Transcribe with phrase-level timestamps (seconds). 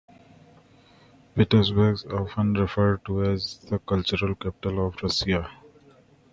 [1.35, 5.47] Petersburg, often referred to as the cultural capital of Russia.